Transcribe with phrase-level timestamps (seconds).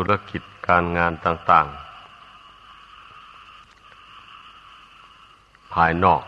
[0.00, 1.66] ธุรกิจการงานต่าง
[3.70, 6.22] ๆ ภายนอก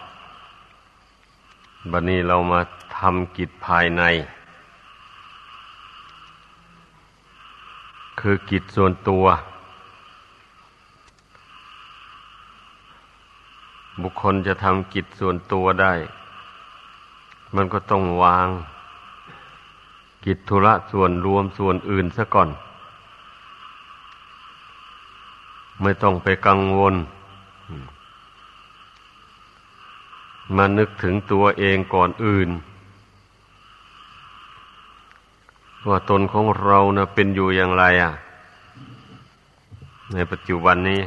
[1.91, 2.61] บัดนี้เรามา
[2.98, 4.02] ทำกิจภายใน
[8.20, 9.25] คือกิจส่วนตัว
[14.03, 15.95] บุคคลจะทำกิจส่วนตัวได้
[17.55, 18.48] มันก็ต้องวาง
[20.25, 22.50] กิจธุระส่วนรวมส่วนอื่นซะก่อน
[25.82, 26.95] ไม่ต้องไปกังวล
[30.56, 32.50] มานึกถึงตัวเองก่อนอื่น
[35.88, 38.12] ว่าตนของเรานะเป็นอยู่อย่างไรอะ
[40.12, 41.02] ในปัจจุบันนี้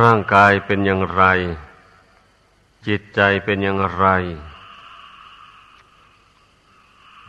[0.00, 1.24] ร่างกายเป็นอย่างไร
[2.86, 4.06] จิตใจเป็นอย่างไร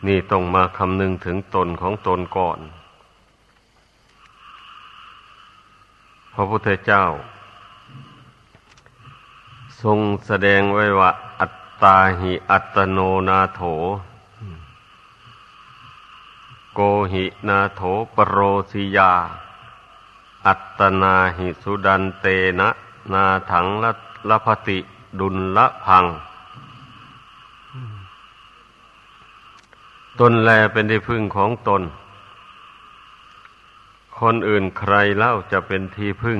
[0.06, 2.58] นี่ต้องมาคำนึงถึงตนของตนก่อน
[6.36, 7.04] พระพุทธเจ้า
[9.82, 13.62] ทรงแสดงไว้ว่า อัตตาหิอัตโนนาโถ
[16.74, 16.80] โก
[17.12, 17.82] หินาโถ
[18.14, 18.36] ปโร
[18.70, 19.12] สิยา
[20.46, 22.26] อัตนาหิสุดันเต
[22.58, 22.68] นะ
[23.12, 23.92] นาถังละ
[24.28, 24.78] ละพติ
[25.18, 26.04] ดุลละพัง
[30.20, 31.82] ตนแลเป็นที่พึ่งของตน
[34.28, 36.38] คนอื่นใครเล่าจะเป็นที่พึ่ง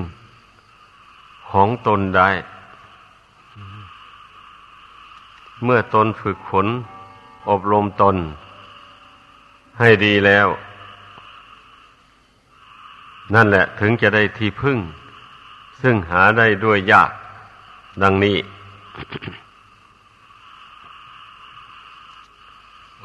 [1.50, 2.30] ของตนได้
[5.64, 6.66] เมื่อตนฝึกฝน
[7.48, 8.16] อบรมตน
[9.78, 10.48] ให้ดีแล้ว
[13.34, 14.78] นั่นแหละถึงจะได้ที่พึ่ง
[15.82, 17.10] ซึ่งหาได้ด้วยยาก
[18.02, 18.36] ดังนี้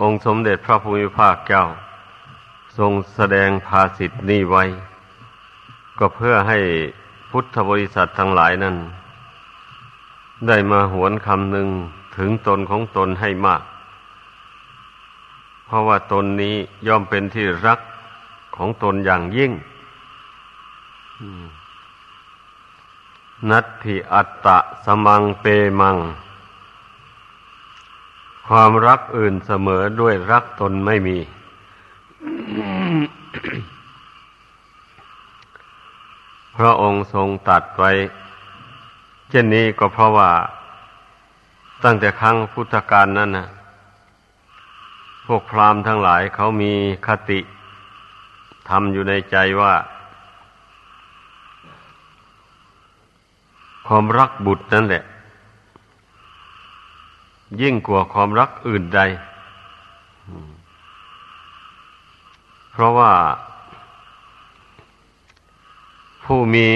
[0.02, 1.66] องค์สมเด็จพระภูมิภาคเจ้า
[2.80, 4.64] ทรงแสดงภาสิทธินี้ไว้
[6.00, 6.60] ก็เพื่อให้
[7.30, 8.76] พุทธบริษัททั้งหลายนั้น
[10.48, 11.70] ได้มาหวนคำหนึ่ง
[12.18, 13.62] ถึงตนของตนให้มาก
[15.66, 16.56] เพราะว่าตนนี้
[16.88, 17.80] ย่อมเป็นที่รัก
[18.56, 19.52] ของตนอย่างยิ่ง
[23.50, 25.45] นัตถิอัตตะสมังเป
[25.80, 25.98] มัง
[28.48, 31.18] ความรักอื่นเสมอด้วยรักตนไม่มี
[36.59, 37.92] พระองค์ทรงตัดไว้
[39.30, 40.31] เช่นนี้ก็เพราะว่า
[41.83, 43.47] ตั้งแต่ครั้งพุทธกาลนั้นนะ
[45.25, 46.73] พวกพราหมณ์ทั้งหลายเขามี
[47.08, 47.39] คติ
[48.70, 49.73] ทำอยู่ในใจว่า
[53.87, 55.03] ความรักบุตรนั่นแหละ
[57.61, 59.02] ยิ่งกว่าความรักอื่นใด
[62.71, 63.11] เพราะว่า
[66.34, 66.70] ผู้มี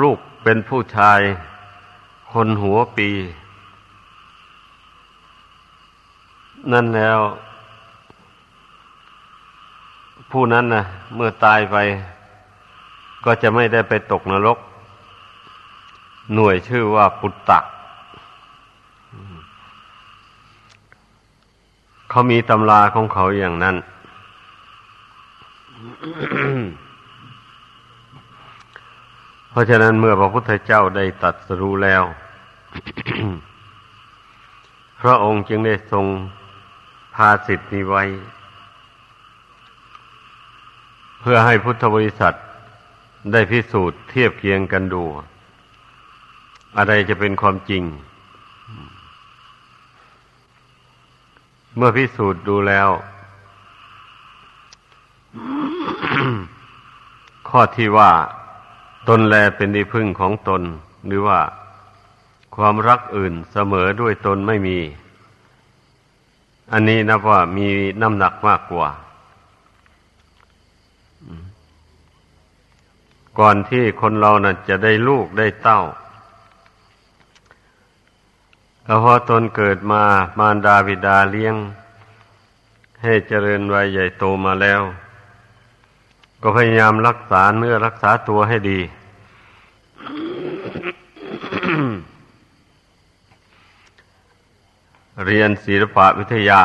[0.00, 1.20] ลูกเป็นผู้ชาย
[2.32, 3.08] คนหัวปี
[6.72, 7.18] นั่นแล้ว
[10.30, 10.84] ผู้นั้นนะ
[11.14, 11.76] เมื่อตายไป
[13.24, 14.58] ก็จะไม่ได้ไปตกนรก
[16.34, 17.58] หน่วยชื่อว่าปุตตะ
[22.10, 23.76] เขามีตำราของเขาอย่างนั้น
[29.50, 32.02] เพราะฉะนั้นเมื่อพระพุทธเจ้าได้ตัดสรู้แล้ว
[35.00, 36.06] พระองค์จึงได้ทรง
[37.14, 38.04] พาสิทธินี้ไว้
[41.20, 42.36] เพื่อให้พุทธบริษัท
[43.32, 45.04] ได้พิสูจน์เทียบเคียงกันดู
[46.78, 47.82] อะไรจะเป็นความจริง
[51.76, 52.88] เมื่อพิสูจน์ดูแล้ว
[57.48, 58.10] ข้อที่ว่า
[59.08, 60.62] ตนแลเป็นที่พึ่งของตน
[61.06, 61.40] หรือว่า
[62.56, 64.78] ความรักอื่นเสมอด้วยตนไม่มี
[66.72, 67.68] อันนี้นับว่ามี
[68.02, 68.88] น้ำหนักมากกว่า
[73.38, 75.80] ก่อนที่คนเรานะ่ะจะได้ลูกได้เต้า
[78.84, 80.02] แล้วพอตนเกิดมา
[80.38, 81.54] มารดาบิดาเลี้ยง
[83.02, 84.80] ให้เจริญวัยใหญ่โตมาแล้ว
[86.42, 88.80] ก็พยายามรักษาเนื้อรักษาตัวให้ดี
[95.26, 96.62] เรียนศิลปะวิทยา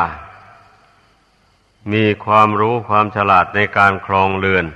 [1.92, 4.66] มีความรู้ความฉลาดในการครองเรือน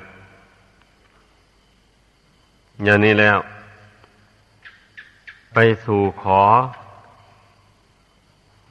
[2.85, 3.38] อย่างนี้แล้ว
[5.55, 6.43] ไปสู่ขอ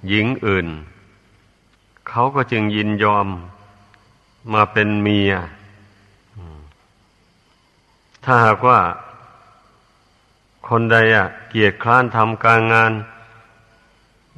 [0.08, 0.68] หญิงอื่น
[2.10, 3.28] เขาก็จึงยินยอม
[4.54, 5.34] มาเป็นเมีย
[8.24, 8.80] ถ้าหากว่า
[10.70, 12.92] คนใดอะ เกียรติคร้านทำการงาน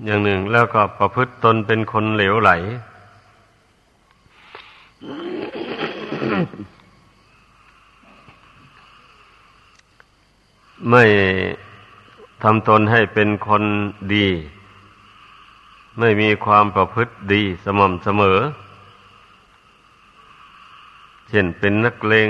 [0.05, 2.51] อย่างหนึ่งแล้วก็ประพฤติตนเป็นคนเหลวไหล
[10.89, 11.03] ไม่
[12.43, 13.63] ทำตนให้เป็นคน
[14.15, 14.27] ดี
[15.99, 18.39] ไม่มีความประพฤติดีสม่ำเสมอ
[21.29, 22.29] เช่นเป็นนักเลง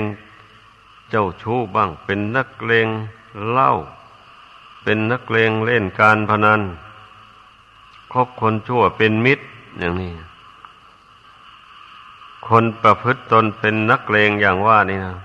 [1.14, 2.88] เจ้าชู้บ้าง เป็นนักเลง
[3.50, 3.70] เล้า
[4.82, 6.60] เป็นนักเลงเล่นการพนัน
[8.12, 9.44] คบคนชั่วเป็นมิตร
[9.78, 10.12] อย่างนี้
[12.48, 15.16] คนประพฤติตนเป็นนักเลงอย่างว่านี่นะ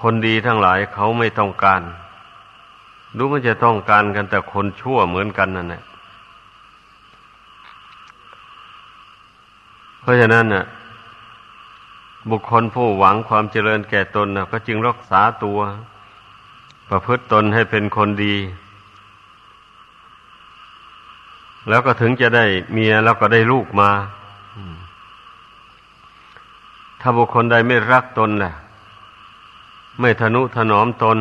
[0.00, 1.82] คนดีทั้งหลายเขาไม่ต้องการ
[3.16, 5.82] รู้มันจะต้องการกันแต่คนชั่วเหมือนกันนั่นแหละ
[10.00, 10.64] เพราะฉะนั้นน่ะ
[12.30, 15.58] บุคคลผู้หวังความเจริญแก่ตนนะก็จึงรักษาตัว
[16.90, 18.36] ประพฤติตนให้เป็นคนดี
[21.68, 23.90] แล้วก็ถึงจะได้เมียแล้วก็ได้ลูกมา
[27.00, 28.54] ถ้าบุคคลใดไม่รักตนแหละ
[30.00, 31.18] ไม่ทนุถนอมตน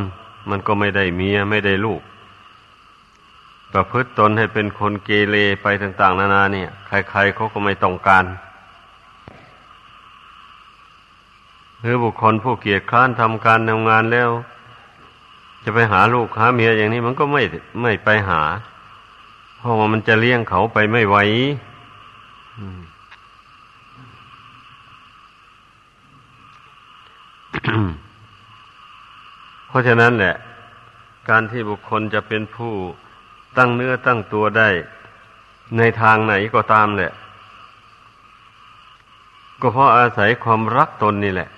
[0.50, 2.02] มันก็ไม่ได้เมียไม่ได้ลูก
[3.74, 8.26] ประพฤติตนให้เป็นคนเกเรไปต่าง ๆ นานาเนี่ย ใคร ๆเขาก็ไม่ต้องการ
[11.82, 14.30] หรือบุคคลผู้เกียจคร้านทำการทำงานแล้ว
[15.64, 17.44] จะไปหาลูกหาเมียอย่างนี้มันก็ไม่
[17.82, 18.42] ไม่ไปหา
[19.58, 21.18] เพราะว่ามันจะเลี้ยงเขาไปไม่ไหว
[29.68, 30.36] เพราะฉะนั้นแหละ
[31.30, 32.74] การที่บุคคลจะเป็นผู้
[33.58, 34.70] ตั้งเนื้อตั้งตัวได้
[35.78, 37.12] ในทางไหนก็ตามแหละ
[39.62, 41.50] ก็เพราะอาศัยความรักตนนี่แหละ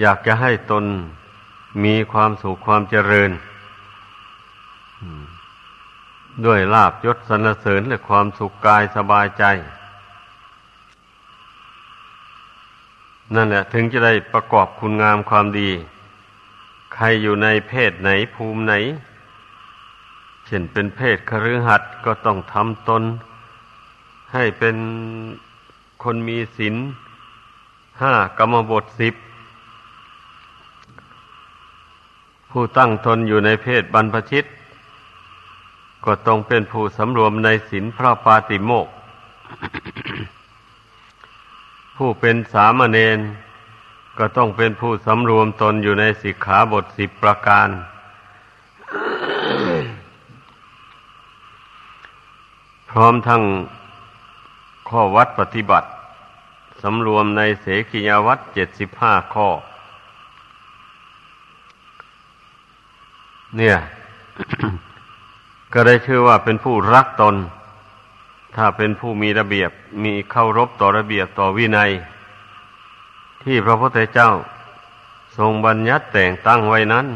[0.00, 0.84] อยากจะให้ตน
[1.84, 3.30] มีความสุขความเจริญ
[6.46, 9.44] ด้วยลาบยศสรรเสริญและความสุขกายสบายใจ
[13.34, 15.70] นั่นแหละถึงจะได้ประกอบคุณงามความดี
[16.94, 18.74] ใครอยู่ในเพศไหนภูมิไหน
[20.46, 23.02] เช่นเป็นเพศคฤหัสถ์ก็ต้องทำตน
[24.32, 24.76] ให้เป็น
[26.02, 26.74] คนมีศีล
[28.00, 29.14] ห้ากรรมบทสิบ
[32.56, 34.44] ผู้ตั้งตนอยู่ในเพศบรรพชิต
[36.04, 38.88] ก็ต้องเป็นผู้สำรวมในศีลพระปาติโมก
[41.96, 43.18] ผู้เป็นสามเณร
[44.18, 47.68] ก็ต้องเป็นผู้สำรวมตนอยู่ในสิกขาบทสิบประการ
[52.90, 53.42] พร้อมทั้ง
[54.88, 55.88] ข้อวัดปฏิบัติ
[56.82, 59.48] สำรวมในเสกิยวัตเจ็ดสิบห้าข้อ
[63.58, 63.78] เนี่ย
[65.72, 67.36] ก็ได้ชื่อว่าเป็นผู้รักตน
[68.56, 69.70] ถ้าเป็นผู้มีระเบียบ
[70.04, 71.90] มีเข้ารบต่อระเบียบต่อวินัย
[73.42, 74.30] ที่พระพุทธเจ้า
[75.38, 77.06] ทรงบัญญัติแต่งตั้งไว้นั้น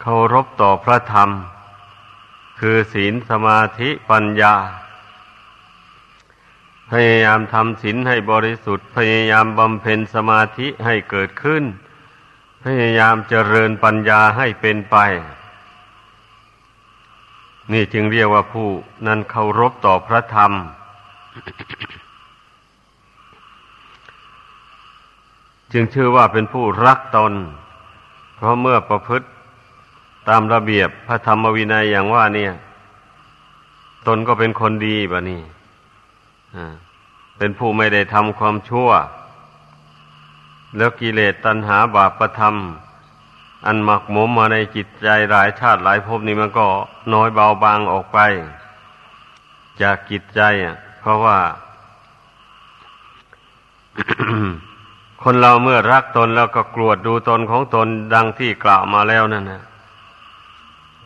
[0.00, 1.30] เคารพต่อพระธรรม
[2.60, 4.54] คือศีลสมาธิปัญญา
[6.90, 11.64] พยายามทำศีลให้บริสุทธิ์ พยายามบำเพ็ญสมาธิให้เกิดขึ้น
[12.70, 14.96] พยายามเจริญปัญญาให้เป็นไป
[17.72, 18.68] นี่จึงเรียกว่าผู้
[19.06, 20.52] นั้นเคารพต่อพระธรรม
[25.72, 27.32] จึงชื่อว่าเป็นผู้รักตน
[28.36, 29.28] เพราะเมื่อประพฤติ
[30.28, 32.52] ตามระเบียบพระธรรมวินัยอย่างว่าเนี่ย
[34.06, 35.42] ตนก็เป็นคนดีบะนี่
[37.38, 38.90] เป็นผู้ไม่ได้ทำความชั่ว
[40.76, 42.54] แล้วกิเลสตัณหาบาปประธรรม
[43.66, 46.66] อันหมักหมมมาในจิตใจหลายชาติหลายภพนี้มันก็
[47.12, 48.18] น้อยเบาบางออกไป
[49.82, 51.38] จากจิตใจอะ เพราะว่า
[55.22, 59.62] คนเราเมื่อรักตนแล้วก็กลวดดูตนของตนดังที่กล่าวมาแล้วนั่นนะ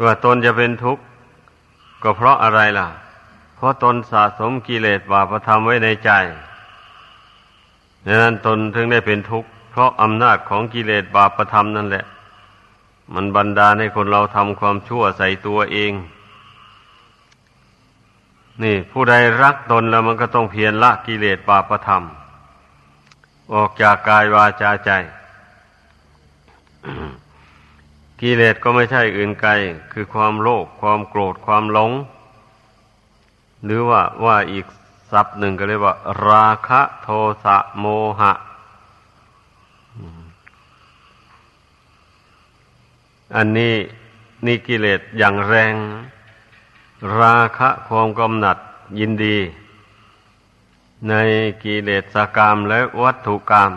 [0.04, 1.02] ว่าตนจะเป็นทุกข์
[2.02, 2.88] ก็เพราะอะไรล่ะ
[3.56, 6.10] เพราะตนสะสมกิเลสบาปธรรมไว้ในใจ
[8.06, 12.04] ดังนั้นตนถึงได้เป็นทุกข์ เพราะอำนาจของกิเลสบาปธรรมนั่นแหละ
[13.14, 15.92] มันบันดาลให้คนเราทำความชั่วใส่ตัวเอง
[18.62, 22.02] นี่ ผู้ใดรักตนแล้วมันก็ต้องเพียรละกิเลสบาปธรรม
[23.54, 24.90] ออกจากกายวาจาใจ
[28.20, 29.52] กิเลสก็ไม่ใช่อื่นไกล
[29.92, 31.92] คือความโลภความโกรธความหลง
[33.64, 34.66] หรือว่าว่าอีก
[35.12, 35.94] ศัพท์หนึ่งก็เรียกว่า
[36.28, 37.08] ราคะโท
[37.44, 37.86] สะโม
[38.20, 38.32] หะ
[43.36, 43.74] อันนี้
[44.46, 45.74] นี่กิเลสอย่างแรง
[47.18, 48.58] ราคะความกำหนัด
[48.98, 49.38] ยินดี
[51.08, 51.14] ใน
[51.62, 53.70] กิเลสกรรมและวัตถุกรรม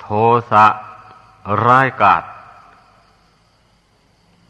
[0.00, 0.06] โท
[0.50, 0.66] สะ
[1.64, 2.24] ร้ายกาจ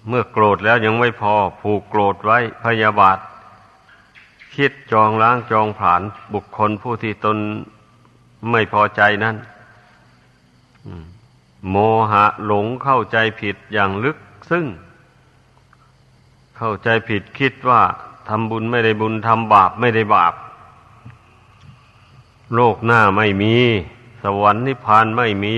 [0.08, 3.18] เมื่อโกรธแล้วยังไม่พอผูกโกรธไว้พยาบาท
[4.54, 7.36] คิดจองล้างจองผานบุคคลผู้ที่ตน
[8.50, 9.36] ไม่พอใจนั้น
[11.68, 11.76] โม
[12.10, 14.18] หะหลงเข้าใจผิดอย่างลึก
[14.50, 14.64] ซึ่ง
[16.56, 17.82] เข้าใจผิดคิดว่า
[18.28, 20.34] ทำบุญไม่ได้บุญทำบาปไม่ได้บาป
[22.54, 23.54] โลกหน้าไม่มี
[24.22, 25.56] สวรรค์นิพพานไม่มี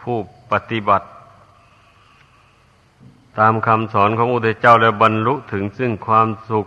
[0.00, 0.16] ผู้
[0.52, 1.06] ปฏิบัติ
[3.38, 6.66] ตามคำสอนของพระพุทเจ้าแล้วบรรลุถึงซึ่งความสุข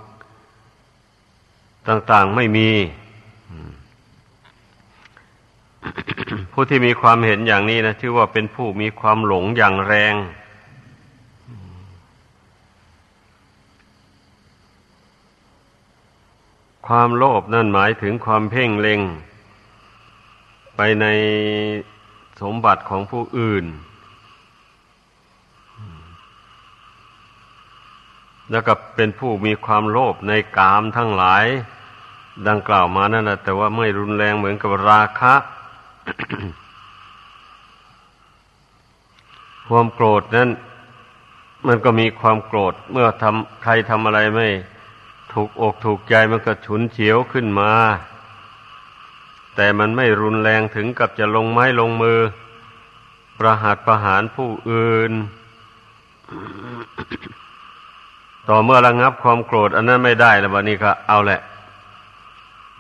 [1.88, 2.70] ต่างๆไม่มี
[6.52, 10.16] ผู้ที่มีความเห็นอย่างนี้นะชื่อว่าเป็นผู้มีความหลงอย่างแรง
[16.88, 19.02] ความโลภนั่นหมายถึงความเพ่งเล็ง
[20.76, 21.06] ไปใน
[22.42, 23.66] สมบัติของผู้อื่น
[28.52, 31.46] แล้วก็เป็นผู้มีความโลภในกามทั้งหลาย
[32.48, 35.36] ดังกล่าวมานั่นแหละแต่ว่าไม่รุนแรงเหมือนกับราคะ
[39.68, 40.50] ความโกรธนั้น
[41.68, 44.48] มันก็มีความโกรธ เมื่อทำใครทำอะไรไม่
[45.34, 47.72] ถูกอกถูกใจมันก็ฉุนเฉียวขึ้นมา
[49.56, 52.20] แต่มันไม่รุนแรงถึงกับจะลงไม้ลงมือ
[53.40, 55.12] ประหัตประหารผู้อื่น
[58.48, 61.42] ต่อเมื่อระงับความโกรธ อันนั้นไม่ได้แล้ววันนี้ก็เอาแหละ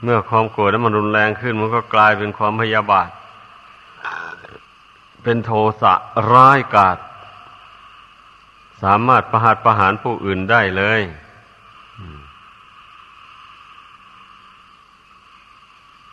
[0.03, 3.09] เมื่อความโกรธนั้นมันรุนแรงขึ้น มันก็กลายเป็นความพยาบาท
[5.24, 5.51] เป็นโท
[5.82, 5.94] สะ
[6.32, 6.98] ร้ายกาจ
[8.84, 11.01] สามารถประหัตประหารผู้อื่นได้เลย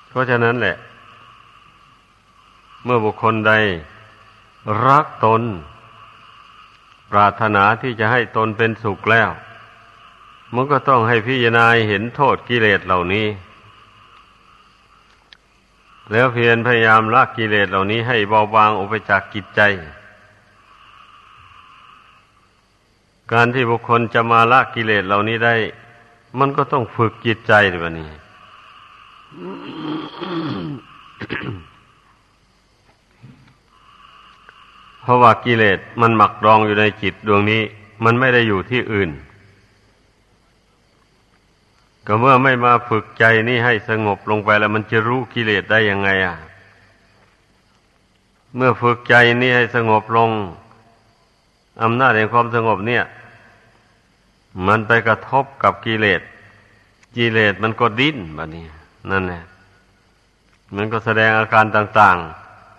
[0.09, 0.77] เพราะฉะนั้นแหละ
[2.85, 3.53] เมื่อบุคคลใด
[4.87, 5.43] รักตน
[7.11, 9.31] ปรารถนาที่จะให้ตนเป็นสุขแล้ว
[10.55, 13.27] มันก็ต้องให้พิจารณาเห็นโทษกิเลสเหล่านี้
[16.12, 19.61] แล้วเพียรพยายามละกิเลสเหล่านี้ให้เบาบางออกไปจากกิจใจ
[23.33, 25.55] การที่บุคคลจะมาละกิเลสเหล่านี้ได้
[26.38, 28.09] มันก็ต้องฝึกจิตใจด้วยนี่
[35.03, 37.62] เพราะว่ากิเลสมันหมักรองอยู่ในจิตดวงนี้
[38.05, 39.11] มันไม่ได้อยู่ที่อื่น
[42.11, 46.37] ก็เมื่อไม่มาฝึกใจนี่ให้สงบลงไปแล้วมันจะรู้กิเลสได้ยังไงอะ
[48.57, 50.31] เมื่อฝึกใจนี่ให้สงบลง
[51.83, 53.05] อำนาจแห่งความสงบเนี่ย
[54.67, 56.21] มันไปกระทบกับกิเลส
[57.17, 58.65] กิเลสมันก็ดิ้นแบบนี้
[59.11, 59.45] นั่นแหละ
[60.77, 62.17] มันก็แสดงอาการต่าง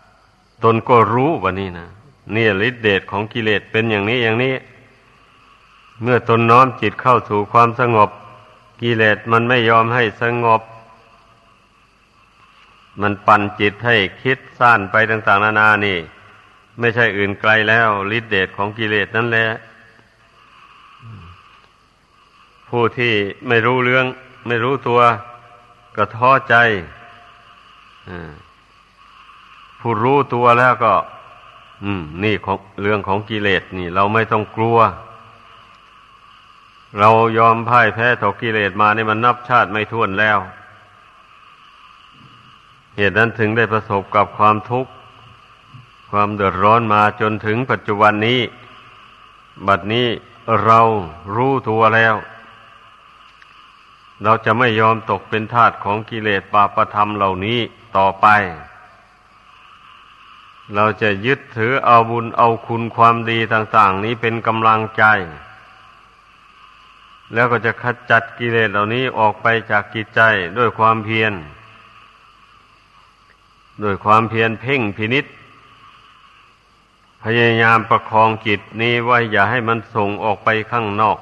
[0.02, 1.88] ๆ ตนก็รู้แบบนี้นะ
[2.36, 4.54] นี่ฤทธิเดชของกิเลสเป็นอย่างนี้อย่างนี้
[6.02, 8.10] เมื่อตนน้อมจิตเข้าสู่ความสงบ
[8.82, 10.62] กิเลสมันไม่ยอมให้สงบ
[13.02, 15.98] มันปั่นจิตให้คิดสั้นไปต่าง ๆ นานานี่
[16.80, 19.48] ไม่ใช่อื่นไกลแล้วฤทธิเดชของกิเลสนั่นแหละ
[22.70, 23.14] ผู้ที่
[23.48, 24.06] ไม่รู้เรื่อง
[24.48, 25.00] ไม่รู้ตัว
[25.96, 26.56] ก็ท้อใจ
[29.80, 30.94] ผู้รู้ตัวแล้วก็
[31.84, 34.78] อืม นี่ของเรื่องของกิเลสนี่ เราไม่ต้องกลัว
[36.98, 40.40] เรายอมพ่ายแพ้ต่อกิเลสมานี่มันนับชาติไม่ท้วนแล้ว
[42.98, 44.92] เหตุนั้นถึงได้ประสบกับความทุกข์
[46.12, 48.40] ความเดือดร้อนมาจนถึงปัจจุบันนี้
[49.68, 50.08] บัดนี้
[50.64, 50.80] เรา
[51.36, 52.16] รู้ตัวแล้ว
[54.24, 57.60] เราจะไม่ยอมตกเป็นทาสของกิเลสปาประธรรมเหล่านี้
[57.98, 58.28] ต่อไป
[60.76, 65.04] เราจะยึดถือเอาบุญเอาคุณความดีต่าง ๆ นี้เป็นกำลังใจ
[67.34, 70.22] แล้วก็จะขจัดกิเลสเหล่านี้ออกไปจากกิจใจ
[70.58, 71.34] ด้วยความเพียร
[73.84, 75.26] ด้วยความเพียรเพ่งพินิษ
[77.24, 81.18] พยายามประคองจิตนี้ไว้อย่าให้มันส่งออกไปข้างนอก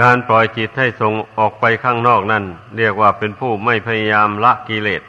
[0.00, 2.44] การปล่อยจิตให้ส่งออกไปข้างนอกนั่น
[2.76, 5.02] เรียกว่าเป็นผู้ไม่พยายามละกิเลส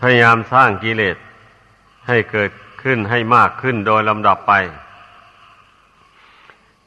[0.00, 1.16] พยายามสร้างกิเลส
[2.08, 2.50] ให้เกิด
[2.82, 4.52] ขึ้นให้มากขึ้นโดยลำดับไป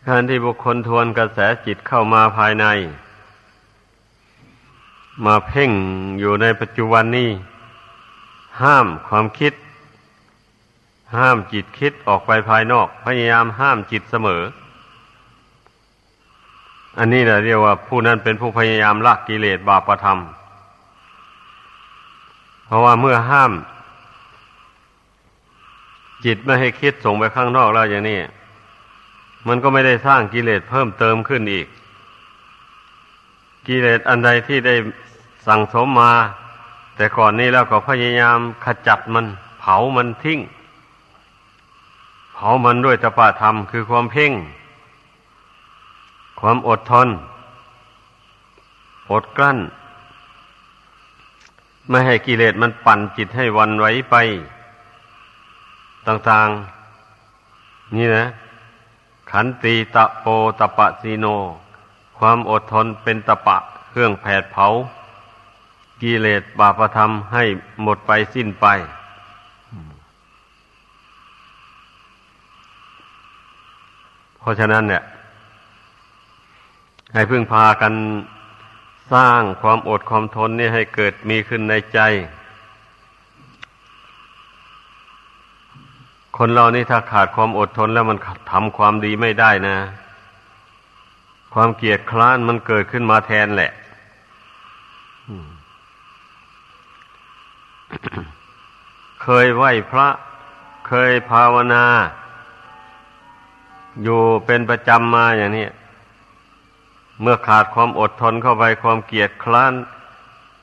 [0.08, 2.66] การที่บุคคลทวนกระแสจิตเข้ามาภายใน
[5.26, 5.72] มาเพ่ง
[6.20, 7.30] อยู่ในปัจจุบันนี้
[8.62, 9.54] ห้ามความคิด
[11.18, 14.42] ห้ามจิตคิดออกไปภายนอก พยายามห้ามจิตเสมอ
[16.98, 20.20] อันนี้แหละเรียกว่าผู้นั้นเป็นผู้พยายามละกิเลสบาปธรรม
[22.66, 23.52] เพราะว่าเมื่อห้าม
[26.26, 28.20] จิตไม่ให้คิดส่งไปข้างนอกแล้วอย่างนี้
[29.48, 31.68] มันก็ไม่ได้สร้างกิเลสเพิ่มเติมขึ้นอีก
[33.68, 34.76] กิเลสอันใดที่ได้
[35.48, 36.12] สั่งสมมา
[36.96, 39.26] แต่ก่อนนี้แล้วก็พยายามขจัดมัน
[39.60, 40.40] เผามันทิ้ง
[42.34, 44.34] เผามันด้วยตปาธรรมคือความเพ่ง
[46.40, 47.10] ความอดทน
[49.12, 49.60] อดกลั้น
[51.90, 54.16] ไม่ให้กิเลสมันปั่นจิตให้วันไหวไป
[56.08, 58.26] ต่างๆ นี่นะ
[59.32, 60.26] ขันตีตะโป
[60.60, 61.26] ตะปะสีโน
[62.18, 63.58] ความอดทนเป็นตะปะ
[63.90, 64.68] เครื่องแผดเผา
[66.02, 67.44] กิเลสบาปธรรมให้
[67.84, 68.66] หมดไปสิ้นไป
[74.40, 75.04] เพราะฉะนั้นเนี่ย
[77.14, 77.94] ให้พึ่งพากัน
[79.14, 82.00] สร้างความอดความทนนี่ให้เกิดมีขึ้นในใจ
[86.38, 88.18] คนเรานี่ถ้าขาดความอดทนแล้วมัน
[88.52, 89.78] ทำความดีไม่ได้นะ
[91.54, 93.72] ความเกียดคร้านมันเกิดขึ้นมาแทนแหละ
[99.22, 100.08] เคยไหว้พระ
[100.88, 101.86] เคยภาวนา
[104.04, 105.68] อยู่เป็นประจำมาอย่างนี้
[107.22, 109.74] เมื่อขาดความอดทนเข้าไปความเกียดคร้าน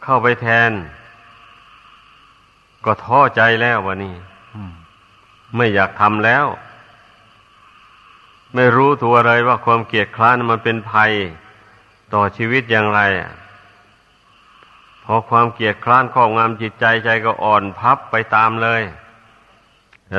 [0.05, 0.71] เข้าไปแทน
[2.85, 4.15] ก็ท้อใจแล้ววะนี่
[5.57, 6.47] ไม่อยากทำแล้ว
[8.55, 11.13] ไม่รู้ตัวเลยว่าความเกียดคร้านมันเป็นภัย
[12.15, 13.01] ต่อชีวิตอย่างไร
[15.05, 18.83] พอความเกียดคร้านครอบงำจิตใจใจก็อ่อนพับไปตามเลย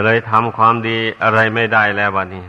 [0.05, 2.45] เลยทำความดีอะไรไม่ได้แล้ววันนี้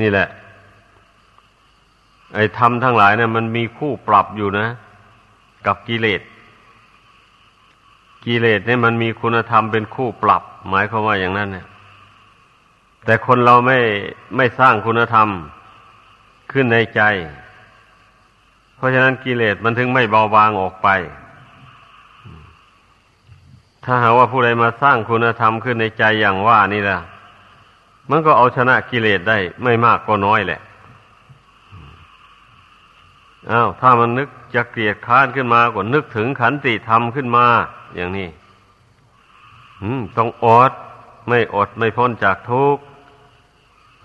[0.00, 0.28] นี่แหละ
[2.34, 4.66] ไอ้ทำทั้งหลายเนะี่ยมันมีคู่ปรับอยู่นะ
[5.66, 6.20] กับกิเลส
[8.26, 11.66] กิเลสเนี่ยมันมีคุณธรรมเป็นคู่ปรับ หมายความว่าอย่างนั้นเนี่ย
[13.04, 13.78] แต่คนเราไม่
[14.36, 15.28] ไม่สร้างคุณธรรม
[16.52, 17.02] ขึ้นในใจ
[18.76, 20.88] เพราะฉะนั้นกิเลสมันถึงไม่เบาบางออกไป
[23.84, 26.98] ถ้าหากว่าผู้ใดมาสร้างคุณธรรมขึ้นในใจอย่างว่านี่ละ
[28.10, 30.60] มันก็เอาชนะกิเลสได้ ไม่มากก็น้อยแหละ
[33.50, 37.46] อ้าวถ้ามันนึกจะเกลียดค้านขึ้นมาก็นึกถึงขันติธรรมขึ้นมา
[37.96, 38.28] อย่างนี้
[40.16, 40.72] ต้องอด
[41.28, 42.82] ไม่อดไม่พ้นจากทุกข์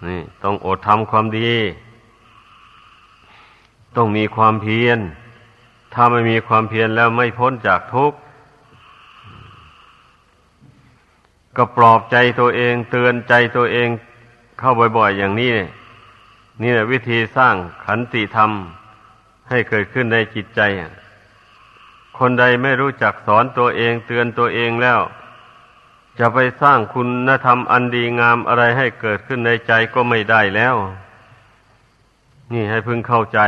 [0.08, 1.54] นี่ต้องอดทำความดี
[3.96, 5.00] ต้องมีความเพียร
[5.94, 8.18] ถ้าไม่มีความเพียรแล้วไม่พ้นจากทุกข์
[11.58, 13.90] ก็ปลอบใจตัวเอง เตือนใจตัวเอง
[14.60, 15.52] เข้าบ่อยๆ อย่างนี้
[16.62, 18.52] นี่แหละวิธีสร้างขันติธรรม
[19.50, 20.62] ให้เกิดขึ้นในจิตใจ
[22.20, 25.00] คนใดไม่รู้จักสอนตัวเองเตือนตัวเองแล้ว
[26.20, 30.76] จะไปสร้างคุณธรรมอันดีงามอะไรให้เกิดขึ้นในใจก็ไม่ได้แล้ว
[32.54, 33.40] นี่ให้พึงเข้าใจ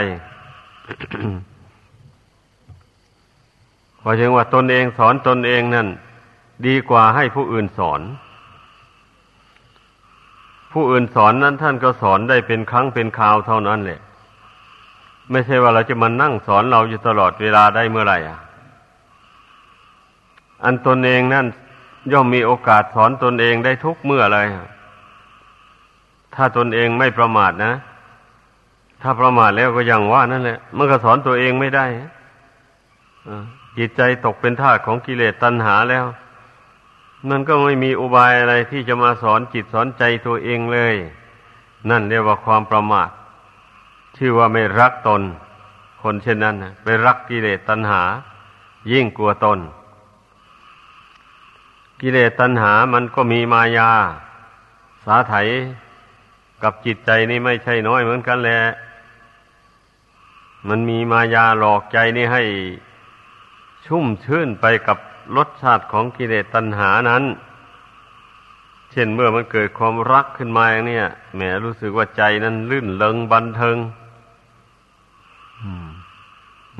[4.01, 5.87] พอถึงว่าตนเองสอนตนเองนั่น
[6.67, 8.01] ดีกว่าให้ผู้อื่นสอน
[10.71, 13.99] ผู้อื่นสอนนั้นท่านก็สอนได้เป็นครั้งเป็นคราวเท่านั้นแหละ
[15.31, 18.39] ไม่ใช่ว่าเราจะมานั่งสอนเราอยู่ตลอดเวลาได้เมื่อไหร่อะ
[20.65, 21.47] อันตนเองนั่น
[22.11, 24.47] ย่อมมีโอกาสสอนตนเองได้ทุกเมื่อเลย
[26.35, 27.73] ถ้าตนเองไม่ประมาทนะ
[29.01, 31.85] ถ้าประมาทแล้วก็ยังว่านั่นแหละ มันก็สอนตัวเองไม่ได้
[33.77, 36.05] จิตใจตกเป็นทาสของกิเลสตัณหาแล้ว
[37.29, 40.95] มันก็ไม่มีอุบายอะไรที่จะมาสอนจิตสอนใจตัวเองเลย
[41.89, 43.09] นั่นเรียกว่าความประมาท
[44.17, 45.21] ชื่อว่าไม่รักตน
[46.01, 48.01] คนเช่นนั้นนะไปรักกิเลสตัณหา
[48.91, 49.59] ยิ่งกลัวตน
[52.01, 53.91] กิเลสตัณหามันก็มีมายา
[55.05, 55.33] สาไถ
[56.63, 58.59] กับจิตใจนี่ไม่ใช่น้อยเหมือนกันแหละ
[60.67, 62.43] มันมีมายาหลอกใจนี่ให้
[63.85, 64.97] ชุ่มชื่นไปกับ
[65.37, 67.23] รสชาติของกิเลสตัณหานั้น
[68.91, 70.99] เช่นเมื่อมันเกิดความรักขึ้นมาอย่างนี้
[71.35, 73.77] แหมรู้สึกว่าใจนั้นลื่นเลงบันเทิง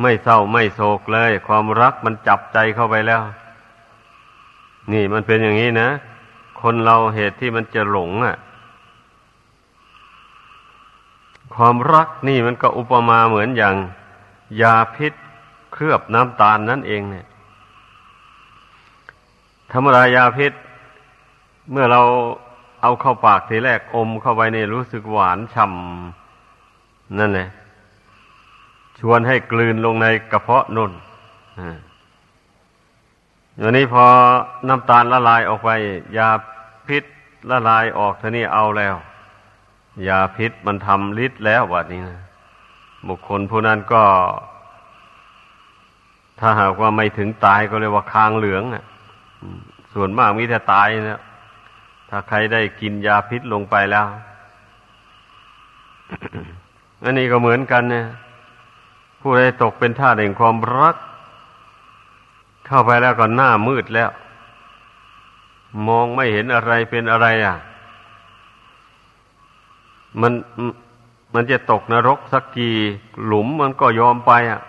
[0.02, 3.22] ไม่เศร้าไม่โศกเลย ความรักมันจับใจเข้าไปแล้ว
[4.92, 5.90] นี่มันเป็นอย่างนี้นะ
[6.62, 8.38] คนเราเหตุที่มันจะหลงอะ
[11.56, 13.76] ความรักนี่มันก็อุปมาเหมือนอย่าง
[14.62, 15.14] ยาพิษ
[15.74, 17.26] เคลือบน้ำตาลนั่นเองเนี่ย
[19.72, 20.54] ธรรมดายาพิษ
[21.72, 22.02] เมื่อเรา
[22.82, 27.50] เอาเข้าปากทีแรกอมเข้าไปนี่รู้สึกหวานฉ่ำนั่นแหละ
[29.00, 30.92] ชวนให้กลืนลงในกระเพาะนุ่น
[31.60, 31.62] อ
[33.64, 34.06] ย่างนี้พอ
[34.68, 35.70] น้ำตาลละลายออกไป
[36.18, 36.30] ยา
[36.88, 37.04] พิษ
[37.50, 38.96] ละลายออกเท่านี้เอาแล้ว
[40.08, 42.20] ยาพิษมันทำฤทธิ์แล้ววัดนี้นะ
[43.08, 44.04] บุคคลผู้นั้นก็
[46.40, 48.86] ถ้าหากว่าไม่ถึงตายก็เรียกว่าคางเหลืองอะ
[49.94, 51.22] ส่วนมากมิแต่ตายนะ
[52.10, 54.06] ถ้าใครได้กินยาพิษลงไปแล้ว
[57.04, 58.06] อันนี้ก็เหมือนกันเนี่ย
[59.22, 60.96] ผู้ใดตกเป็นท่าแห่งความรัก
[62.72, 64.12] เข้าไปแล้วก็หน้ามืดแล้ว
[65.88, 67.56] มองไม่เห็นอะไรเป็นอะไรอะ
[70.22, 70.34] มัน
[71.34, 72.76] มันจะตกนรกสักกี่
[73.26, 74.62] หลุมมันก็ยอมไปอะ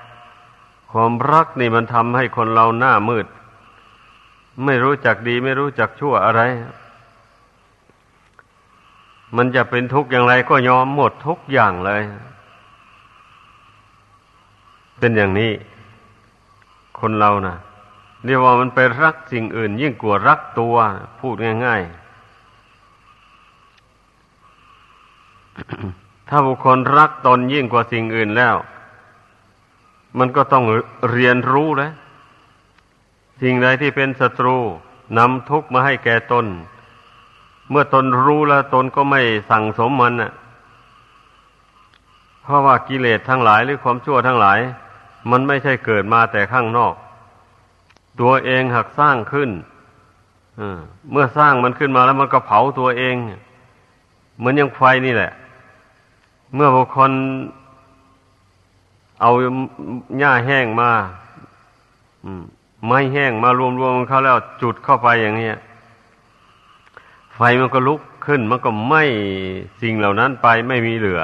[0.92, 3.26] ความรักนี่มันทำให้คนเราหน้ามืด
[4.64, 6.42] ไม่รู้จักดีไม่รู้จักชั่วอะไร
[9.36, 12.02] มันจะเป็นทุกข์อย่างไรก็ยอมหมดทุกอย่างเลย
[14.98, 15.52] เป็นอย่างนี้
[17.00, 17.56] คนเรานะ่ะ
[18.24, 20.74] เรียกว่ามันไปรักสิ่งอื่น ยิ่งกว่ารักตัว
[21.20, 22.02] พูดง่ายๆ
[26.28, 28.56] ถ้าบุคคลรักตนยิ่งกว่าสิ่งอื่นแล้ว
[30.18, 30.64] มันก็ต้อง
[31.10, 31.92] เรียนรู้แล้ว
[33.42, 34.56] สิ่งใดที่เป็นศัตรู
[35.18, 36.46] นำทุกข์มาให้แก่ตน
[37.70, 40.32] เมื่อตนรู้แล้วตนก็ไม่สั่งสมมันน่ะ
[42.42, 44.58] เพราะว่ากิเลสทั้งหลายหรือความชั่วทั้งหลาย
[45.30, 46.94] มันไม่ใช่เกิดมาแต่ข้างนอก
[48.20, 49.50] ตัวเองหักสร้างขึ้น
[51.10, 53.14] เมื่อสร้างมันขึ้นมาแล้วมันก็เผาตัวเอง
[54.38, 55.32] เหมือนอยังไฟนี่แหละ
[56.54, 57.10] เมื่อบุคคล
[59.20, 59.30] เอา
[60.18, 60.90] หญ้าแห้งมา
[62.86, 65.50] ไม้แห้งมารวมๆเข้าแล้วจุดเข้าไปอย่างนี้
[67.34, 69.02] ไฟมันก็ลุกขึ้น มันก็ไหม้
[69.82, 71.22] สิ่งเหล่านั้นไปไม่มีเหลือ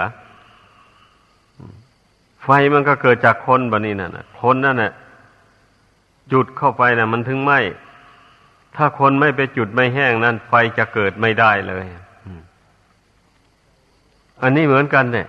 [2.45, 4.93] ไฟมันก็เกิดจากคนบะนี้น่ะคนนั่นน่ะ
[6.33, 7.53] จุดเข้าไปน่ะ มันถึงไหม
[8.77, 11.85] ถ้าคนไม่ไปจุดไม่แห้งนั่นไฟจะเกิดไม่ได้เลย
[14.43, 15.29] อันนี้เหมือนกันเนี่ย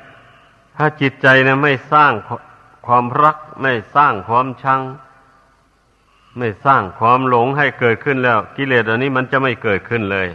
[0.78, 2.12] ถ้าจิตใจนะไม่สร้าง
[2.88, 4.82] ความรัก ไม่สร้างความชัง
[6.38, 10.28] ไม่สร้างความหลงให้เกิดขึ้นแล้ว กิเลสอันนี้มันจะไม่เกิดขึ้นเลย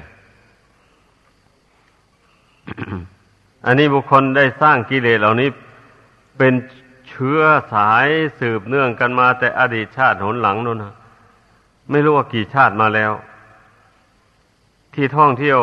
[3.66, 5.48] อันนี้บุคคลได้สร้างกิเลสเหล่านี้
[6.38, 6.52] เป็น
[7.14, 7.40] เชื้อ
[7.72, 10.94] สายสืบเนื่องกันมาแต่อดีตชาติหนหลังนู่นนะ
[11.90, 13.12] ไม่รู้ว่ากี่ชาติมาแล้ว
[14.94, 15.60] ที่ท่องเที่ยว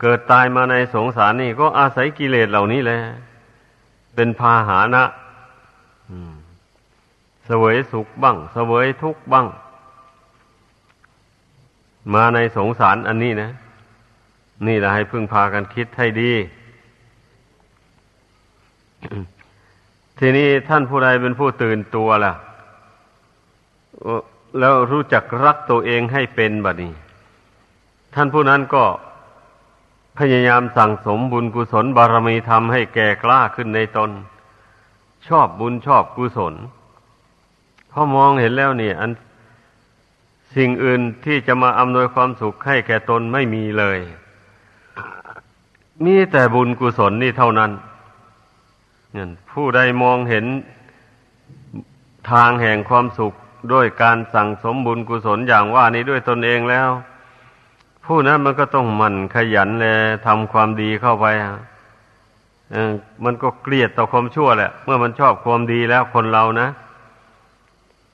[0.00, 2.98] เกิดตายมาในสงสารนี่ก็อาศัยกิเลสเหล่านี้แหละ
[4.14, 5.04] เป็นพาหานะ
[7.44, 9.46] เสวยสุขบ้างเสวยทุกข์บ้าง
[12.14, 13.50] มาในสงสารอันนี้นะ
[14.66, 16.32] นี่แหละให้พึ่งพากันคิดให้ดี
[20.18, 22.32] ทีนี้ท่านผู้ใดเป็นผู้ตื่นตัวล่ะ
[24.58, 26.92] แล้วรู้จักรักตัวเองให้เป็นบัดนี้
[28.14, 28.84] ท่านผู้นั้นก็
[30.18, 34.10] พยายามสั่งสมบุญกุศลบารมีธรรมให้แก่กล้าขึ้นในตน
[35.28, 36.54] ชอบบุญชอบกุศล
[37.90, 39.10] พอมองเห็นแล้วเนี่ย อัน
[40.56, 43.98] สิ่งอื่นที่จะมาอำนวยความสุขให้แก่ตนไม่มีเลย
[46.04, 47.70] มีแต่บุญกุศลนี่เท่านั้น
[49.52, 50.44] ผู้ใดมองเห็น
[52.30, 53.32] ทางแห่งความสุข
[53.72, 56.88] ด้วยการสั่งสมบุญกุศลอย่างว่านี้ด้วยตนเองแล้ว
[58.06, 61.26] ผู้นั้นมันก็ต้องมันขยันเลยทำความดีเข้าไป
[63.24, 66.68] มันก็เกลียดต่อความชั่วแหละ เมื่อมันชอบความดีแล้วคนเรานะ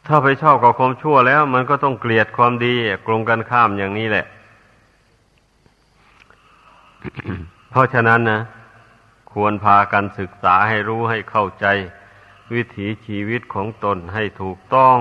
[0.06, 2.74] ถ้าไปชอบกับความชั่วแล้ว มันก็ต้องเกลียดความดี
[3.06, 4.26] กลงกันข้ามอย่างนี้แหละ
[7.70, 8.40] เพราะฉะนั้นนะ
[9.34, 11.66] ควรพากันศึกษาให้รู้ให้เข้าใจ
[12.52, 14.98] วิถีชีวิตของตนให้ถูกต้อง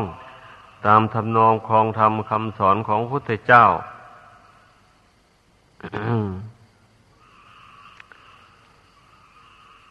[0.86, 3.66] ตามทำนองครองธรรมคำสอนของพระพุทธเจ้า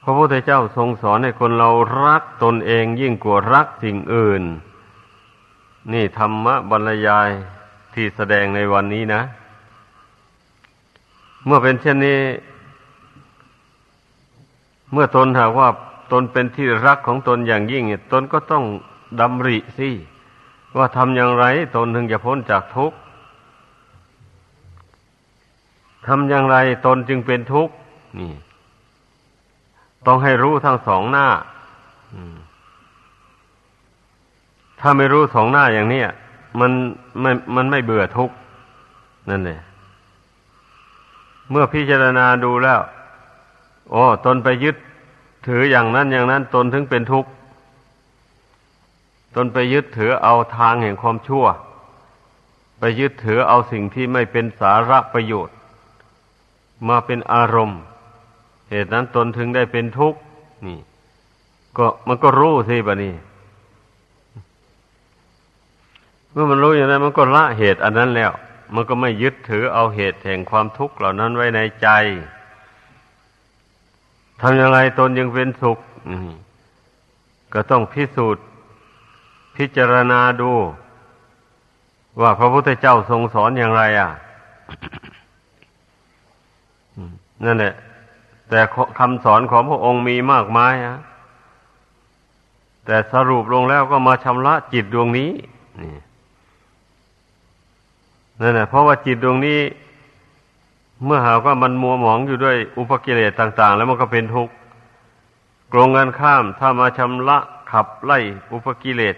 [0.03, 1.71] พระพุทธเจ้าทรงสอนให้คนเรา
[2.05, 4.43] รักตนเองยิ่งกว่ารักสิ่งอื่น
[5.93, 7.31] นี่ธรรมบรรยาย
[7.95, 9.23] ที่แสดงในวันนี้นะ
[11.45, 12.21] เมื่อเป็นเช่นนี้
[14.93, 15.69] เมื่อตนหากว่า
[16.13, 18.65] ตนเป็นที่รักของตนอย่างยิ่งตนก็ต้อง
[19.21, 19.91] ดำริสิ
[20.77, 21.45] ว่าทำอย่างไร
[21.77, 22.97] ตนถึงจะพ้นจากทุกข์
[26.07, 27.75] ทำอย่างไรตนจึงเป็นทุกข์
[28.19, 28.33] นี่
[30.07, 31.27] ต้องให้รู้ทั้งสองหน้า
[34.81, 36.03] ถ้าไม่รู้สองหน้าอย่างนี้
[36.61, 36.71] มัน
[37.21, 38.35] ไม่มันไม่เบื่อทุกข์
[39.31, 39.59] นั่นเลย
[41.51, 42.81] เมื่อพิจารณาดูแล้ว
[43.93, 44.77] โอ้ตนไปยึด
[45.47, 47.31] ถืออย่างนั้นอย่างนั้นตนถึงเป็นทุกข์
[49.35, 51.47] ตนไปยึดถือเอาทางแห่งความชั่ว
[52.79, 55.57] ไปยึดถือเอาสิ่งที่ไม่เป็นสาระประโยชน์
[56.89, 57.81] มาเป็นอารมณ์
[58.71, 60.19] เหตุนั้นตนถึงได้เป็นทุกข์
[60.67, 60.79] นี่
[61.77, 63.15] ก็มันก็รู้สิบะนี่
[66.33, 68.33] เมื่อมันรู้อย่างนั้นมันก็ละเหตุอันนั้นแล้ว
[68.75, 71.89] มันก็ไม่ยึดถือเอาเหตุแห่งความทุกข์เหล่านั้นไว้ในใจ
[74.45, 75.79] ทำอย่างไรตนยังเป็นสุข
[77.53, 78.45] ก็ต้องพิสูจน์
[79.57, 80.51] พิจารณาดู
[82.21, 84.11] ว่าพระพุทธเจ้าทรงสอนอย่างไรอะ
[87.45, 87.75] นั่นแหละ
[88.49, 88.61] แต่
[88.99, 90.97] คำสอนของพระองค์มีมากมายอะ
[92.87, 95.31] แต่สรุปลงแล้วก็มาชำระจิตดวงนี้
[95.83, 95.95] นี่
[98.41, 99.61] นั่นแหละเพราะว่าจิตดวงนี้
[101.05, 104.55] เมื่อหากว่ามันมัวหมองอยู่ด้วยอุปกิเลสต่าง ๆ แล้วมันก็เป็นทุกข์
[105.73, 107.39] กรงกันข้ามถ้ามาชำระ
[107.71, 108.19] ขับไล่
[108.53, 109.17] อุปกิเลส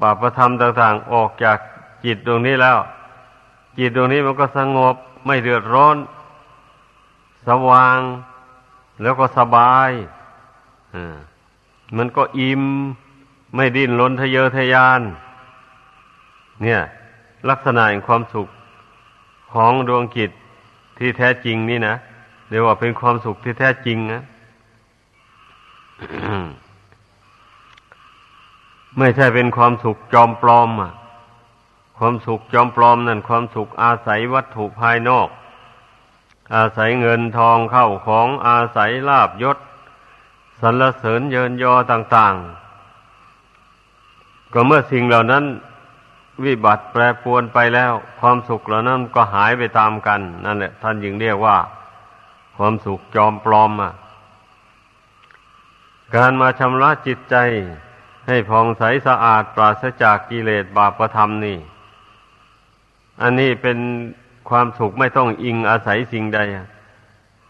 [0.00, 1.58] บาประธรรมต่าง ๆ ออกจาก
[2.04, 2.78] จิตดวงนี้แล้ว
[3.78, 4.94] จิตดวงนี้มันก็สงบ
[5.26, 5.96] ไม่เดือดร้อน
[7.48, 8.00] สว่าง
[9.02, 9.90] แล้วก็สบาย
[11.96, 12.62] มันก็อิ่ม
[13.54, 15.00] ไม่ดิ้นรนทะเยอทะยาน
[16.62, 16.80] เนี่ย
[17.48, 18.48] ลักษณะแห่งความสุข
[19.52, 20.30] ของดวงจิต
[20.98, 21.96] ที่แท้จริงนี่นะ
[22.48, 24.22] เรียกว่าเป็นความสุขที่แท้จริงนะ
[28.98, 30.92] ไม่ใช่เป็นความสุขจอมปลอมอะ
[31.98, 35.28] ความสุขจอมปลอมนั่นความสุขอาศัยวัตถุภายนอก
[36.54, 39.58] อาศัยเงินทองเข้าของอาศัยลาบยศ
[40.60, 42.34] สรรเสริญเยินยอต่าง
[43.64, 45.44] ๆ ก็เมื่อสิ่งเหล่านั้น
[46.44, 51.56] วิบัติแปรปวนไปแล้ว ความสุขเหล่านั้นก็หายไปตามกัน นั่นแหละ ท่านยิงเรียกว่า
[52.56, 53.92] ความสุขจอมปลอมอะ
[56.14, 57.36] การมาชำระจิตใจ
[58.26, 61.58] ให้ผ่องใสสะอาดปราศจากกิเลสบาปธรรมนี่
[63.22, 63.78] อันนี้เป็น
[64.48, 66.40] ความสุขไม่ต้องอิงอาศัยสิ่งใด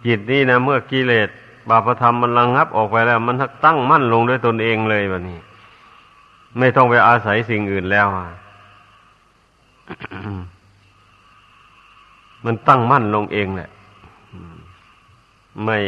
[0.06, 1.28] จิตนี่นะเมื่อกิเลส
[1.70, 5.38] บาปธรรมมันระงงับออกไปแล้ว มันตั้งมั่นลงด้วยตนเองเลยแบบนี้
[6.58, 8.06] ไม่ต้องไปอาศัยสิ่งอื่นแล้ว
[12.44, 13.70] มันตั้งมั่นลงเองแหละ
[15.64, 15.78] ไม่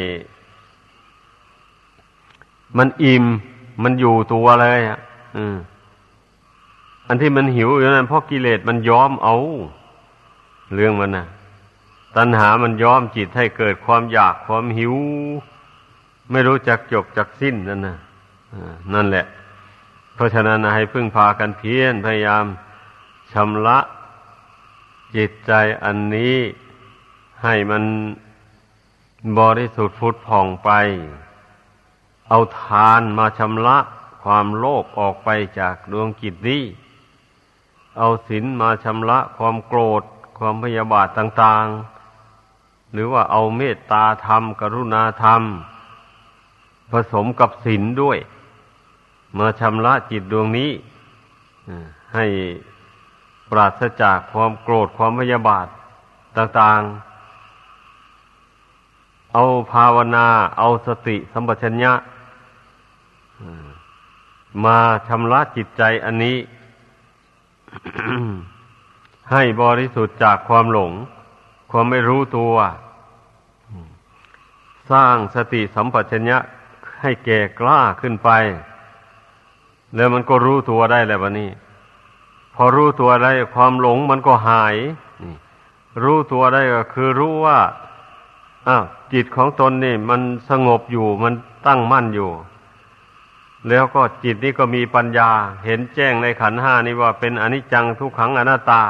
[2.78, 3.24] มันอิ่ม
[3.82, 4.98] มันอยู่ตัวเลยอะ
[7.08, 9.36] อันที่มันหิวอยู่นั้นเพราะกิเลสมันย้อมเอา
[10.74, 11.26] เรื่องมันนะ
[12.16, 14.94] ตัณหามันย้อมจิตให้เกิดความอยากความหิว
[16.30, 17.96] ไม่รู้จักจบจักสิ้นนั่นนะ
[18.94, 19.26] นั่นแหละ
[20.14, 22.44] เพราะฉะนั้นให้พึ่งพากันเพียรพยายาม
[23.32, 23.78] ชำระ
[25.16, 25.52] จิตใจ
[25.84, 26.36] อันนี้
[27.42, 27.84] ให้มัน
[29.38, 30.70] บริสุทธิ์ฟุดผ่องไป
[32.28, 33.76] เอาทานมาชำระ
[34.22, 36.62] ความโลภออกไปจากดวงจิตนี้
[37.98, 40.02] เอาศีลมาชำระความโกรธ
[40.38, 41.66] ความพยาบาทต่าง
[42.30, 45.42] ๆ หรือว่าเอาเมตตาธรรม กรุณาธรรม
[46.90, 48.18] ผสมกับศีลด้วย
[49.38, 50.70] มาชำระจิตดวงนี้
[52.14, 52.26] ให้
[53.50, 55.66] ปราศจากความโกรธความพยาบาท
[56.36, 60.26] ต่างๆ เอาภาวนา
[60.58, 61.92] เอาสติสัมปชัญญะ
[64.64, 64.78] มา
[65.08, 66.36] ชำระจิตใจอันนี้
[69.32, 70.92] ให้บริสุทธิ์จากความหลง
[71.70, 72.54] ความไม่รู้ตัว
[74.90, 76.38] สร้างสติสัมปชัญญะ
[77.02, 78.30] ให้แก่กล้าขึ้นไป
[79.94, 81.50] แล้วมันก็รู้ตัวได้แล้ววันนี้
[82.56, 84.76] พอรู้ตัวได้ความหลงมันก็หาย
[86.02, 87.58] รู้ตัวได้ก็คือรู้ว่า
[88.68, 91.34] อ้าวจิตของตนนี่ มันสงบอยู่มัน
[91.66, 92.30] ตั้งมั่นอยู่
[93.68, 95.30] แล้วก็จิตนี้ก็มีปัญญา
[95.64, 98.82] เห็นแจ้งในขันห้านี่ว่าเป็นอนิจจังทุกขังอนัตตา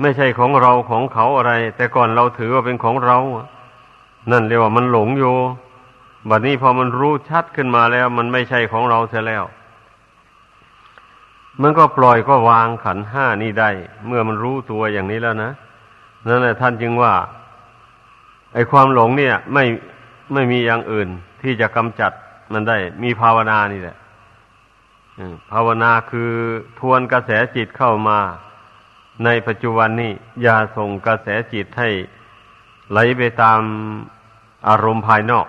[0.00, 3.18] ไม่ใช่ของเราของเขาอะไร แต่ก่อนเราถือว่าเป็นของเรา
[4.30, 5.34] นั่นเรียกว่ามันหลงอยู่
[6.28, 9.44] บัดนี้พอมันรู้ชัดขึ้นมาแล้ว มันไม่ใช่ของเราเสียแล้ว
[11.62, 13.70] มันก็ปล่อยก็วางขันห้านี่ได้
[14.06, 15.50] เมื่อมันรู้ตัวอย่างนี้แล้วนะ
[16.26, 17.14] นั่นแหละท่านจึงว่า
[18.54, 19.64] ไอ้ความหลงเนี่ย ไม่
[20.32, 21.08] ไม่มีอย่างอื่น
[21.42, 22.12] ที่จะกำจัด
[22.52, 23.96] มันได้ มีภาวนานี่แหละ
[25.50, 26.30] ภาวนาคือ
[26.78, 28.18] ทวนกระแสจิตเข้ามา
[29.24, 31.90] ในปัจจุบันนี้อย่าส่งกระแสจิตให้
[32.90, 33.60] ไหลไปตาม
[34.68, 35.46] อารมณ์ภายนอก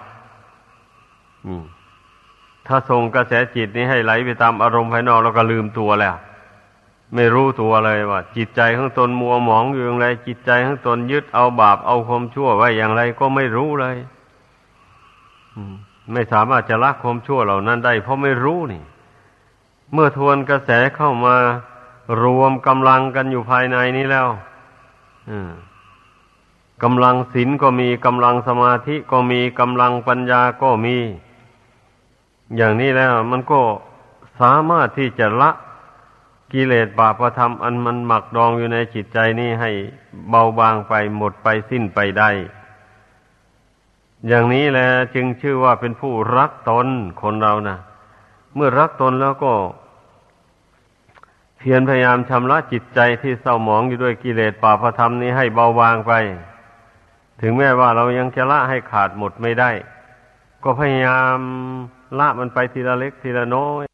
[2.69, 6.15] ถ้าส่งกระแสจิตนี้ให้ไหลไปตามอารมณ์ภายนอกแล้วก็ลืมตัวแล้ว
[7.15, 13.97] ไม่รู้ตัวเลยว่า จิตใจของตนมัวหมองอยู่อย่างไร จิตใจของตนยึดเอาบาปเอาความชั่วไว้อย่างไรก็ไม่รู้เลย
[16.13, 18.83] ไม่สามารถจะละความชั่วเหล่านั้นได้ เพราะไม่รู้นี่
[19.93, 21.35] เมื่อทวนกระแสเข้ามา
[22.23, 24.27] รวมกำลังกันอยู่ภายในนี้แล้ว
[26.83, 30.97] กำลังศีลก็มีกำลังสมาธิก็มีกำลังปัญญาก็มี
[32.57, 33.61] อย่างนี้แล้วมันก็
[34.39, 35.51] สามารถที่จะละ
[36.53, 39.71] กิเลสบาปธรรมอันมันหมักดองอยู่ในจิตใจนี้ให้
[40.29, 42.29] เบาบางไปหมดไปสิ้นไปได้
[44.27, 46.87] อย่างนี้แหละจึงชื่อว่าเป็นผู้รักตน
[47.21, 47.77] คนเรานะ
[48.55, 49.53] เมื่อรักตนแล้วก็
[51.57, 56.13] เพียรพยายามชำระจิตใจที่เศร้าหมองอยู่ด้วยกิเลสป่าพธรรมนี้ให้เบาบางไป
[57.41, 59.71] ถึงแม้ว่าเรายังจะละให้ขาดหมดไม่ได้
[60.63, 61.37] ก็พยายาม
[62.17, 63.88] ละมันไปทีละเล็กทีละน้อย